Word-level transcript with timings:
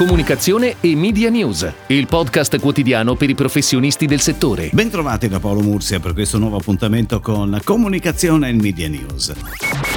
comunicazione 0.00 0.76
e 0.80 0.96
media 0.96 1.28
news, 1.28 1.70
il 1.88 2.06
podcast 2.06 2.58
quotidiano 2.58 3.16
per 3.16 3.28
i 3.28 3.34
professionisti 3.34 4.06
del 4.06 4.20
settore. 4.20 4.70
Bentrovati 4.72 5.28
da 5.28 5.40
Paolo 5.40 5.60
Mursia 5.60 6.00
per 6.00 6.14
questo 6.14 6.38
nuovo 6.38 6.56
appuntamento 6.56 7.20
con 7.20 7.60
comunicazione 7.62 8.48
e 8.48 8.52
media 8.54 8.88
news. 8.88 9.30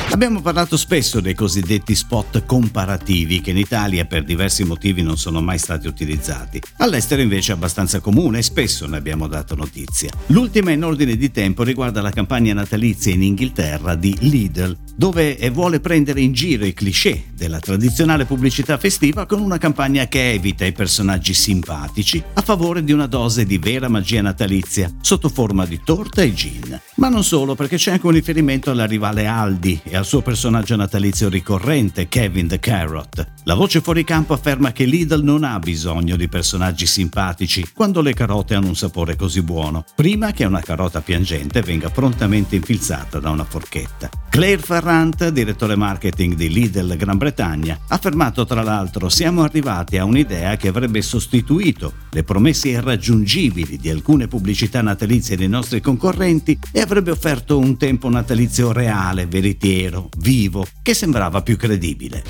Abbiamo 0.10 0.42
parlato 0.42 0.76
spesso 0.76 1.22
dei 1.22 1.34
cosiddetti 1.34 1.96
spot 1.96 2.46
comparativi 2.46 3.40
che 3.40 3.52
in 3.52 3.58
Italia 3.58 4.04
per 4.04 4.26
diversi 4.26 4.66
motivi 4.66 5.02
non 5.02 5.18
sono 5.18 5.42
mai 5.42 5.58
stati 5.58 5.88
utilizzati. 5.88 6.62
All'estero 6.80 7.22
invece 7.22 7.54
è 7.54 7.56
abbastanza 7.56 8.02
comune 8.02 8.40
e 8.40 8.44
spesso 8.44 8.86
ne 8.86 8.98
abbiamo 8.98 9.28
dato 9.28 9.56
notizia. 9.56 10.10
L'ultima 10.28 10.72
in 10.72 10.84
ordine 10.84 11.16
di 11.16 11.32
tempo 11.32 11.64
riguarda 11.64 12.02
la 12.02 12.12
campagna 12.12 12.54
natalizia 12.54 13.14
in 13.14 13.24
Inghilterra 13.24 13.96
di 13.96 14.16
Lidl, 14.20 14.78
dove 14.96 15.38
vuole 15.52 15.80
prendere 15.80 16.22
in 16.22 16.34
giro 16.34 16.66
i 16.66 16.74
cliché 16.74 17.26
della 17.34 17.60
tradizionale 17.60 18.26
pubblicità 18.26 18.78
festiva 18.78 19.26
con 19.26 19.42
una 19.42 19.58
campagna 19.58 20.08
che 20.08 20.32
evita 20.32 20.66
i 20.66 20.72
personaggi 20.72 21.34
simpatici 21.34 22.24
a 22.34 22.42
favore 22.42 22.84
di 22.84 22.92
una 22.92 23.08
dose 23.08 23.46
di 23.46 23.58
vera 23.58 23.90
magia 23.90 24.22
natalizia 24.22 24.92
sotto 25.02 25.30
forma 25.30 25.66
di 25.66 25.82
torta 25.84 26.22
e 26.22 26.34
gin. 26.34 26.80
Ma 26.96 27.10
non 27.10 27.24
solo, 27.24 27.56
perché 27.56 27.78
c'è 27.78 27.92
anche 27.92 28.06
un 28.06 28.14
riferimento 28.14 28.72
alla 28.72 28.86
rivale 28.86 29.26
Aldi 29.26 29.82
e 29.84 29.96
al 29.96 30.06
suo 30.06 30.22
personaggio 30.22 30.76
natalizio 30.76 31.30
ricorrente, 31.30 32.08
Kevin 32.08 32.48
the 32.48 32.60
Carrot. 32.60 33.32
La 33.44 33.56
voce 33.56 33.82
fuori 33.82 34.04
campo 34.04 34.34
afferma 34.34 34.72
che 34.72 34.86
Lidl 34.86 35.24
non 35.24 35.44
ha 35.44 35.60
bisogno 35.60 36.16
di 36.16 36.30
personaggi 36.30 36.86
simpatici 36.86 37.68
quando 37.74 38.02
le 38.02 38.14
carote 38.14 38.56
hanno 38.56 38.68
un 38.68 38.76
sapore 38.76 39.16
così 39.16 39.42
buono, 39.42 39.84
prima 39.96 40.32
che 40.32 40.46
una 40.46 40.62
carota 40.62 41.02
piangente 41.02 41.62
venga 41.62 41.90
prontamente 41.90 42.56
infilzata 42.56 43.20
da 43.20 43.30
una 43.30 43.44
forchetta. 43.44 44.10
Claire 44.34 44.64
Ferrant, 44.64 45.30
direttore 45.30 45.76
marketing 45.76 46.34
di 46.34 46.50
Lidl 46.50 46.96
Gran 46.98 47.20
Bretagna, 47.20 47.78
ha 47.88 47.94
affermato 47.94 48.48
tra 48.48 48.64
l'altro 48.64 49.08
siamo 49.08 49.44
arrivati 49.44 50.00
a 50.00 50.06
un'idea 50.06 50.56
che 50.56 50.70
avrebbe 50.70 51.04
sostituito 51.04 51.94
le 52.10 52.24
promesse 52.24 52.70
irraggiungibili 52.70 53.78
di 53.78 53.92
alcune 53.92 54.28
pubblicità 54.28 54.82
natalizie 54.82 55.38
dei 55.38 55.48
nostri 55.48 55.82
concorrenti 55.82 56.58
e 56.72 56.82
avrebbe 56.82 57.12
offerto 57.12 57.60
un 57.60 57.78
tempo 57.78 58.10
natalizio 58.10 58.72
reale, 58.72 59.28
veritiero, 59.28 60.10
vivo, 60.18 60.66
che 60.82 60.96
sembrava 60.96 61.44
più 61.44 61.56
credibile. 61.56 62.24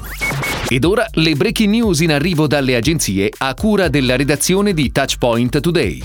Ed 0.68 0.84
ora 0.84 1.08
le 1.10 1.36
breaking 1.36 1.70
news 1.70 2.02
in 2.02 2.12
arrivo 2.12 2.48
dalle 2.48 2.76
agenzie 2.76 3.32
a 3.38 3.54
cura 3.54 3.88
della 3.88 4.18
redazione 4.18 4.74
di 4.74 4.92
Touchpoint 4.92 5.62
Today. 5.62 6.04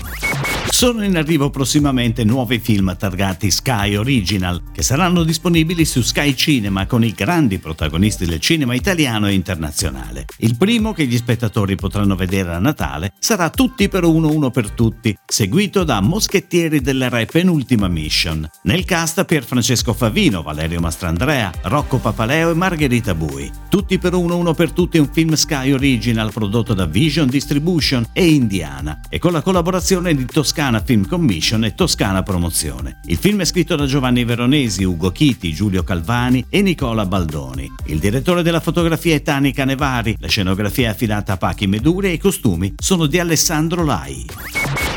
Sono 0.79 1.03
in 1.03 1.17
arrivo 1.17 1.49
prossimamente 1.49 2.23
nuovi 2.23 2.57
film 2.57 2.95
targati 2.95 3.51
Sky 3.51 3.95
Original, 3.95 4.71
che 4.71 4.81
saranno 4.81 5.23
disponibili 5.23 5.83
su 5.83 6.01
Sky 6.01 6.33
Cinema 6.35 6.85
con 6.85 7.03
i 7.03 7.11
grandi 7.11 7.59
protagonisti 7.59 8.25
del 8.25 8.39
cinema 8.39 8.73
italiano 8.75 9.27
e 9.27 9.33
internazionale. 9.33 10.23
Il 10.37 10.55
primo 10.55 10.93
che 10.93 11.05
gli 11.05 11.17
spettatori 11.17 11.75
potranno 11.75 12.15
vedere 12.15 12.53
a 12.53 12.59
Natale 12.59 13.11
sarà 13.19 13.49
Tutti 13.49 13.89
per 13.89 14.05
uno, 14.05 14.31
uno 14.31 14.51
per 14.51 14.71
tutti, 14.71 15.13
seguito 15.25 15.83
da 15.83 15.99
Moschettieri 15.99 16.79
delle 16.79 17.09
Re 17.09 17.25
Penultima 17.25 17.89
Mission. 17.89 18.49
Nel 18.63 18.85
cast 18.85 19.25
Pier 19.25 19.43
Francesco 19.43 19.93
Favino, 19.93 20.43
Valerio 20.43 20.79
Mastrandrea, 20.79 21.51
Rocco 21.63 21.97
Papaleo 21.97 22.51
e 22.51 22.53
Margherita 22.53 23.13
Bui. 23.13 23.51
Tutti 23.67 23.97
per 23.97 24.13
uno, 24.13 24.37
uno 24.37 24.53
per 24.53 24.71
tutti 24.71 24.95
è 24.95 25.01
un 25.01 25.09
film 25.11 25.33
Sky 25.33 25.73
Original 25.73 26.31
prodotto 26.31 26.73
da 26.73 26.85
Vision 26.85 27.27
Distribution 27.27 28.07
e 28.13 28.29
Indiana 28.29 29.01
e 29.09 29.19
con 29.19 29.33
la 29.33 29.41
collaborazione 29.41 30.15
di 30.15 30.25
Toscana 30.25 30.67
Toscana 30.69 30.85
Film 30.85 31.07
Commission 31.07 31.63
e 31.63 31.73
Toscana 31.73 32.21
Promozione. 32.21 32.99
Il 33.05 33.17
film 33.17 33.41
è 33.41 33.45
scritto 33.45 33.75
da 33.75 33.87
Giovanni 33.87 34.23
Veronesi, 34.23 34.83
Ugo 34.83 35.09
Chiti, 35.09 35.51
Giulio 35.51 35.81
Calvani 35.81 36.45
e 36.47 36.61
Nicola 36.61 37.07
Baldoni. 37.07 37.71
Il 37.85 37.97
direttore 37.97 38.43
della 38.43 38.59
fotografia 38.59 39.15
è 39.15 39.23
Tani 39.23 39.51
Canevari, 39.51 40.15
la 40.19 40.27
scenografia 40.27 40.89
è 40.89 40.91
affidata 40.91 41.33
a 41.33 41.37
Pachi 41.37 41.65
Meduri 41.65 42.09
e 42.09 42.13
i 42.13 42.17
costumi 42.19 42.75
sono 42.77 43.07
di 43.07 43.17
Alessandro 43.17 43.83
Lai. 43.83 44.27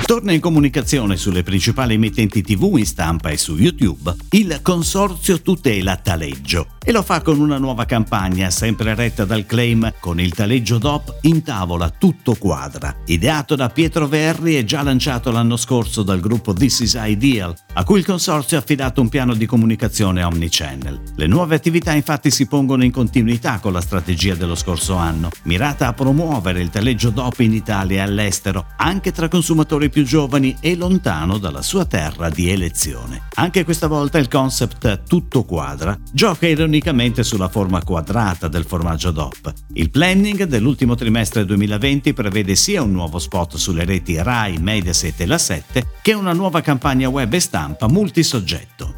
Torna 0.05 0.33
in 0.33 0.41
comunicazione 0.41 1.17
sulle 1.17 1.43
principali 1.43 1.95
emittenti 1.95 2.43
TV 2.43 2.75
in 2.77 2.85
stampa 2.85 3.31
e 3.31 3.39
su 3.39 3.57
YouTube 3.57 4.15
il 4.33 4.59
Consorzio 4.61 5.41
Tutela 5.41 5.97
Taleggio 5.97 6.67
e 6.85 6.91
lo 6.91 7.03
fa 7.03 7.23
con 7.23 7.39
una 7.39 7.59
nuova 7.59 7.85
campagna 7.85 8.51
sempre 8.51 8.95
retta 8.95 9.25
dal 9.25 9.47
claim 9.47 9.93
con 10.01 10.21
il 10.21 10.35
taleggio 10.35 10.79
DOP 10.79 11.19
in 11.23 11.43
tavola 11.43 11.91
tutto 11.91 12.35
quadra. 12.35 12.95
Ideato 13.07 13.55
da 13.55 13.69
Pietro 13.69 14.09
Verri 14.09 14.57
e 14.57 14.65
già 14.65 14.83
lanciato 14.83 15.31
l'anno 15.31 15.57
scorso 15.57 16.03
dal 16.03 16.21
gruppo 16.21 16.53
This 16.53 16.81
is 16.81 16.99
Ideal, 17.01 17.55
a 17.75 17.85
cui 17.85 17.99
il 17.99 18.05
consorzio 18.05 18.57
ha 18.57 18.61
affidato 18.61 19.01
un 19.01 19.09
piano 19.09 19.35
di 19.35 19.47
comunicazione 19.47 20.25
omnichannel. 20.25 21.01
Le 21.15 21.27
nuove 21.27 21.55
attività 21.55 21.93
infatti 21.93 22.31
si 22.31 22.47
pongono 22.47 22.85
in 22.85 22.91
continuità 22.91 23.59
con 23.61 23.73
la 23.73 23.81
strategia 23.81 24.35
dello 24.35 24.57
scorso 24.57 24.97
anno, 24.97 25.31
mirata 25.45 25.87
a 25.87 25.93
promuovere 25.93 26.61
il 26.61 26.71
taleggio 26.71 27.11
DOP 27.11 27.41
in 27.41 27.53
Italia 27.53 27.99
e 27.99 28.01
all'estero, 28.01 28.67
anche 28.77 29.13
tra 29.13 29.29
consumatori 29.29 29.89
più 29.89 30.05
giovani 30.05 30.57
e 30.61 30.75
lontano 30.75 31.39
dalla 31.39 31.63
sua 31.63 31.85
terra 31.85 32.29
di 32.29 32.51
elezione. 32.51 33.23
Anche 33.35 33.65
questa 33.65 33.87
volta 33.87 34.19
il 34.19 34.29
concept 34.29 35.03
tutto 35.07 35.45
quadra 35.45 35.97
gioca 36.13 36.47
ironicamente 36.47 36.71
unicamente 36.73 37.23
sulla 37.23 37.51
forma 37.51 37.85
quadrata 37.85 38.49
del 38.49 38.65
formaggio 38.65 39.11
DOP. 39.11 39.53
Il 39.75 39.91
planning 39.91 40.45
dell'ultimo 40.45 40.95
trimestre 40.95 41.45
2020 41.45 42.15
prevede 42.15 42.57
sia 42.57 42.81
un 42.81 42.93
nuovo 42.93 43.19
spot 43.19 43.57
sulle 43.57 43.85
reti 43.85 44.17
RAI, 44.17 44.57
Mediaset 44.57 45.21
e 45.21 45.27
La 45.27 45.37
7 45.37 45.87
che 46.01 46.15
una 46.15 46.33
nuova 46.33 46.63
campagna 46.63 47.11
web 47.11 47.31
e 47.31 47.41
stampa 47.41 47.89
multisoggetto. 47.89 48.92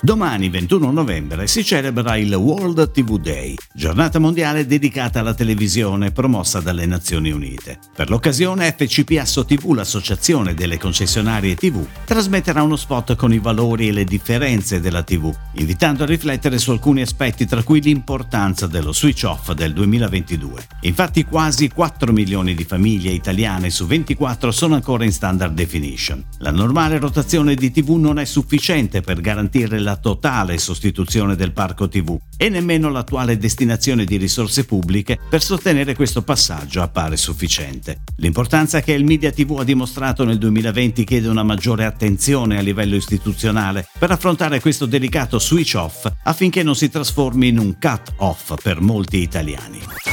Domani, 0.00 0.48
21 0.48 0.92
novembre, 0.92 1.46
si 1.48 1.64
celebra 1.64 2.16
il 2.16 2.32
World 2.32 2.92
TV 2.92 3.18
Day, 3.18 3.56
giornata 3.74 4.18
mondiale 4.18 4.64
dedicata 4.64 5.20
alla 5.20 5.34
televisione 5.34 6.12
promossa 6.12 6.60
dalle 6.60 6.86
Nazioni 6.86 7.30
Unite. 7.30 7.78
Per 7.94 8.08
l'occasione 8.08 8.74
FCP 8.76 9.18
Asso 9.18 9.44
TV, 9.44 9.72
l'associazione 9.72 10.54
delle 10.54 10.78
concessionarie 10.78 11.56
TV, 11.56 11.84
trasmetterà 12.04 12.62
uno 12.62 12.76
spot 12.76 13.16
con 13.16 13.32
i 13.32 13.38
valori 13.38 13.88
e 13.88 13.92
le 13.92 14.04
differenze 14.04 14.80
della 14.80 15.02
TV, 15.02 15.34
invitando 15.54 16.04
a 16.04 16.06
riflettere 16.06 16.58
su 16.58 16.70
alcuni 16.70 17.02
aspetti 17.02 17.44
tra 17.44 17.62
cui 17.64 17.80
l'importanza 17.80 18.66
dello 18.68 18.92
switch 18.92 19.24
off 19.24 19.52
del 19.52 19.72
2022. 19.72 20.66
Infatti 20.82 21.24
quasi 21.24 21.68
4 21.68 22.12
milioni 22.12 22.54
di 22.54 22.64
famiglie 22.64 23.10
italiane 23.10 23.68
su 23.68 23.84
24 23.86 24.52
sono 24.52 24.76
ancora 24.76 25.04
in 25.04 25.12
standard 25.12 25.54
definition. 25.54 26.24
La 26.38 26.52
normale 26.52 26.98
rotazione 26.98 27.56
di 27.56 27.72
TV 27.72 27.96
non 27.96 28.18
è 28.18 28.24
sufficiente 28.24 29.00
per 29.00 29.20
garantire 29.20 29.77
la 29.78 29.88
la 29.88 29.96
totale 29.96 30.58
sostituzione 30.58 31.34
del 31.34 31.52
parco 31.52 31.88
TV 31.88 32.14
e 32.36 32.50
nemmeno 32.50 32.90
l'attuale 32.90 33.38
destinazione 33.38 34.04
di 34.04 34.18
risorse 34.18 34.66
pubbliche 34.66 35.18
per 35.30 35.42
sostenere 35.42 35.94
questo 35.94 36.20
passaggio 36.20 36.82
appare 36.82 37.16
sufficiente. 37.16 38.02
L'importanza 38.16 38.82
che 38.82 38.92
il 38.92 39.04
Media 39.04 39.32
TV 39.32 39.56
ha 39.58 39.64
dimostrato 39.64 40.24
nel 40.24 40.36
2020 40.36 41.04
chiede 41.04 41.28
una 41.28 41.42
maggiore 41.42 41.86
attenzione 41.86 42.58
a 42.58 42.60
livello 42.60 42.96
istituzionale 42.96 43.88
per 43.98 44.10
affrontare 44.10 44.60
questo 44.60 44.84
delicato 44.84 45.38
switch 45.38 45.74
off 45.76 46.06
affinché 46.24 46.62
non 46.62 46.76
si 46.76 46.90
trasformi 46.90 47.48
in 47.48 47.58
un 47.58 47.78
cut 47.78 48.12
off 48.18 48.54
per 48.62 48.82
molti 48.82 49.22
italiani. 49.22 50.07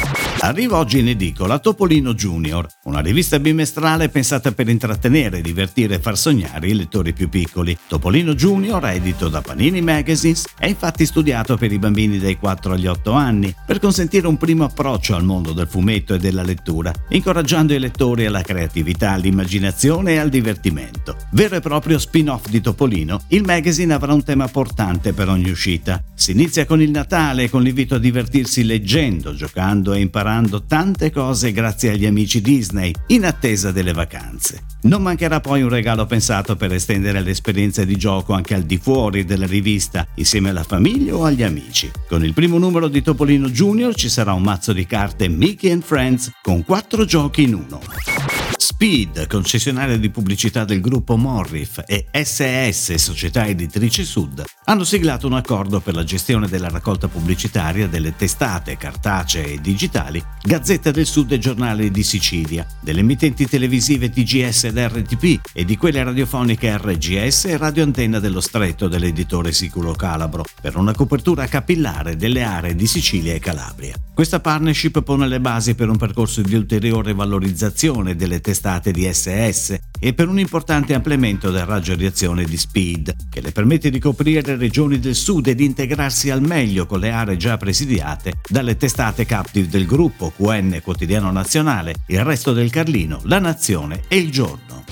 Arriva 0.46 0.78
oggi 0.78 1.00
in 1.00 1.08
edicola 1.08 1.58
Topolino 1.58 2.14
Junior, 2.14 2.68
una 2.84 3.00
rivista 3.00 3.40
bimestrale 3.40 4.10
pensata 4.10 4.52
per 4.52 4.70
intrattenere, 4.70 5.42
divertire 5.42 5.96
e 5.96 6.00
far 6.00 6.16
sognare 6.20 6.68
i 6.68 6.76
lettori 6.76 7.14
più 7.14 7.30
piccoli. 7.30 7.76
Topolino 7.88 8.36
Junior, 8.36 8.86
edito 8.86 9.28
da 9.28 9.42
Panini 9.42 9.82
Magazines, 9.82 10.46
è 10.60 10.68
infatti 10.68 11.08
studiato 11.08 11.58
per 11.58 11.72
i 11.72 11.80
bambini 11.80 12.20
dai 12.20 12.38
4 12.38 12.74
agli 12.74 12.86
8 12.86 13.12
anni, 13.14 13.56
per 13.66 13.80
consentire 13.80 14.28
un 14.28 14.38
primo 14.38 14.66
approccio 14.66 15.16
al 15.16 15.24
mondo 15.24 15.52
del 15.52 15.68
fumetto 15.68 16.14
e 16.14 16.20
della 16.20 16.44
lettura, 16.44 16.94
incoraggiando 17.10 17.74
i 17.74 17.80
lettori 17.80 18.28
alla 18.28 18.44
creatività, 18.44 19.14
all'immaginazione 19.14 20.14
e 20.14 20.18
al 20.18 20.30
divertimento. 20.30 21.18
Vero 21.32 21.56
e 21.56 21.60
proprio 21.60 21.98
spin-off 21.98 22.50
di 22.50 22.62
Topolino, 22.62 23.24
il 23.30 23.42
magazine 23.42 23.96
avrà 23.96 24.14
un 24.14 24.24
tema 24.24 24.48
portante 24.48 25.12
per 25.12 25.28
ogni 25.28 25.50
uscita. 25.50 26.04
Si 26.14 26.34
inizia 26.34 26.68
con 26.68 26.84
il 26.84 26.92
Natale, 26.92 27.50
con 27.50 27.64
l'invito 27.64 27.96
a 27.96 28.00
divertirsi 28.00 28.64
leggendo, 28.64 29.34
giocando 29.34 29.94
e 29.94 30.02
imparando 30.02 30.34
imparando 30.35 30.66
tante 30.66 31.12
cose 31.12 31.53
grazie 31.53 31.91
agli 31.91 32.05
amici 32.05 32.41
Disney 32.41 32.91
in 33.08 33.26
attesa 33.26 33.72
delle 33.72 33.93
vacanze. 33.93 34.66
Non 34.82 35.02
mancherà 35.02 35.40
poi 35.40 35.61
un 35.61 35.70
regalo 35.70 36.05
pensato 36.05 36.58
per 36.58 36.73
estendere 36.73 37.22
l'esperienza 37.22 37.85
di 37.85 37.96
gioco 37.96 38.34
anche 38.34 38.53
al 38.53 38.64
di 38.64 38.78
fuori 38.78 39.23
della 39.23 39.47
rivista, 39.47 40.05
insieme 40.16 40.49
alla 40.49 40.64
famiglia 40.64 41.16
o 41.16 41.23
agli 41.23 41.43
amici. 41.43 41.90
Con 42.08 42.26
il 42.26 42.34
primo 42.34 42.58
numero 42.58 42.90
di 42.90 43.02
Topolino 43.02 43.49
Junior 43.49 43.96
ci 43.96 44.09
sarà 44.09 44.34
un 44.34 44.43
mazzo 44.43 44.73
di 44.73 44.85
carte 44.85 45.29
Mickey 45.29 45.72
and 45.72 45.84
Friends 45.84 46.32
con 46.41 46.66
quattro 46.66 47.05
giochi 47.05 47.43
in 47.43 47.53
uno. 47.53 48.34
Speed, 48.76 49.28
concessionaria 49.28 49.98
di 49.98 50.10
pubblicità 50.10 50.66
del 50.66 50.82
gruppo 50.82 51.16
Morrif, 51.16 51.82
e 51.88 52.08
SS, 52.12 52.96
società 52.96 53.48
editrice 53.48 54.04
Sud, 54.04 54.44
hanno 54.66 54.84
siglato 54.84 55.28
un 55.28 55.34
accordo 55.34 55.80
per 55.80 55.96
la 55.96 56.04
gestione 56.04 56.50
della 56.50 56.68
raccolta 56.68 57.08
pubblicitaria 57.08 57.88
delle 57.88 58.18
testate 58.18 58.76
cartacee 58.76 59.54
e 59.54 59.62
digitali 59.62 60.22
Gazzetta 60.42 60.92
del 60.92 61.06
Sud 61.06 61.32
e 61.32 61.40
Giornale 61.40 61.90
di 61.90 62.04
Sicilia, 62.04 62.68
delle 62.82 63.00
emittenti 63.00 63.48
televisive 63.48 64.10
TGS 64.10 64.66
ed 64.66 64.78
RTP 64.78 65.52
e 65.54 65.64
di 65.64 65.78
quelle 65.78 66.04
radiofoniche 66.04 66.78
RGS 66.78 67.46
e 67.46 67.56
Radio 67.56 67.84
Antenna 67.84 68.20
dello 68.20 68.42
Stretto 68.42 68.90
dell'editore 68.90 69.54
Siculo 69.54 69.94
Calabro, 69.94 70.44
per 70.60 70.76
una 70.76 70.94
copertura 70.94 71.48
capillare 71.48 72.18
delle 72.18 72.44
aree 72.44 72.76
di 72.76 72.88
Sicilia 72.88 73.34
e 73.34 73.40
Calabria. 73.40 73.96
Questa 74.14 74.42
partnership 74.42 75.02
pone 75.02 75.30
le 75.30 75.40
basi 75.40 75.76
per 75.76 75.90
un 75.90 75.98
percorso 75.98 76.42
di 76.42 76.56
ulteriore 76.56 77.14
valorizzazione 77.14 78.16
delle 78.16 78.42
testate 78.42 78.64
di 78.66 79.08
SS 79.12 79.78
e 80.00 80.14
per 80.16 80.28
un 80.28 80.40
importante 80.40 80.96
ampliamento 80.96 81.52
del 81.52 81.66
raggio 81.66 81.94
di 81.94 82.08
azione 82.08 82.46
di 82.46 82.58
Speed, 82.58 83.16
che 83.29 83.40
le 83.40 83.52
permette 83.52 83.91
di 83.91 84.00
coprire 84.00 84.56
regioni 84.56 85.00
del 85.00 85.14
sud 85.14 85.47
e 85.47 85.56
di 85.56 85.66
integrarsi 85.66 86.32
al 86.32 86.41
meglio 86.41 86.88
con 86.88 87.00
le 87.00 87.12
aree 87.12 87.38
già 87.38 87.58
presidiate 87.58 88.34
dalle 88.50 88.76
testate 88.76 89.26
captive 89.26 89.67
del 89.67 89.85
gruppo 89.85 90.34
QN 90.35 90.79
Quotidiano 90.82 91.32
Nazionale, 91.32 91.94
il 92.08 92.23
resto 92.23 92.53
del 92.53 92.72
Carlino, 92.72 93.22
La 93.26 93.38
Nazione 93.38 94.02
e 94.08 94.17
Il 94.17 94.32
Giorno. 94.32 94.84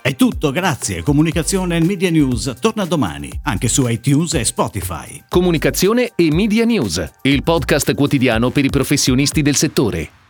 È 0.00 0.14
tutto, 0.14 0.52
grazie. 0.52 1.02
Comunicazione 1.02 1.76
e 1.76 1.84
Media 1.84 2.10
News 2.10 2.54
torna 2.60 2.84
domani, 2.84 3.30
anche 3.42 3.66
su 3.66 3.86
iTunes 3.88 4.34
e 4.34 4.44
Spotify. 4.44 5.24
Comunicazione 5.28 6.12
e 6.14 6.28
Media 6.32 6.64
News, 6.64 7.04
il 7.22 7.42
podcast 7.42 7.94
quotidiano 7.94 8.50
per 8.50 8.64
i 8.64 8.70
professionisti 8.70 9.42
del 9.42 9.56
settore. 9.56 10.21